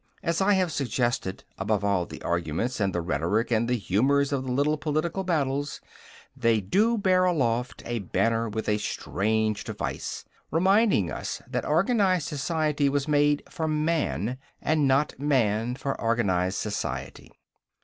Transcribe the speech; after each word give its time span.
As 0.23 0.41
I 0.41 0.53
have 0.53 0.71
suggested, 0.71 1.43
above 1.59 1.83
all 1.85 2.07
the 2.07 2.23
arguments 2.23 2.79
and 2.79 2.91
the 2.91 3.01
rhetoric 3.01 3.51
and 3.51 3.69
the 3.69 3.77
humours 3.77 4.31
of 4.31 4.43
the 4.43 4.51
little 4.51 4.75
political 4.75 5.23
battles, 5.23 5.79
they 6.35 6.59
do 6.59 6.97
bear 6.97 7.23
aloft 7.23 7.83
a 7.85 7.99
banner 7.99 8.49
with 8.49 8.67
a 8.67 8.79
strange 8.79 9.63
device, 9.63 10.25
reminding 10.49 11.11
us 11.11 11.39
that 11.47 11.65
organized 11.65 12.27
society 12.27 12.89
was 12.89 13.07
made 13.07 13.43
for 13.47 13.67
man, 13.67 14.39
and 14.59 14.87
not 14.87 15.19
man 15.19 15.75
for 15.75 16.01
organized 16.01 16.57
society. 16.57 17.31